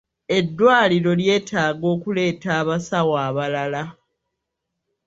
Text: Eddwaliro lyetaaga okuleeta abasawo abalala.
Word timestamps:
Eddwaliro 0.37 1.11
lyetaaga 1.21 1.85
okuleeta 1.93 2.49
abasawo 2.59 3.13
abalala. 3.27 3.83